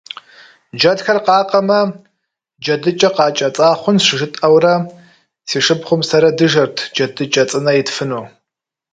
[0.77, 1.79] Джэдхэр къакъэмэ,
[2.63, 4.73] «джэдыкӏэ къакӏэцӏа хъунщ» жытӏэурэ,
[5.47, 8.25] си шыпхъум сэрэ дыжэрт джэдыкӏэ цӏынэ итфыну.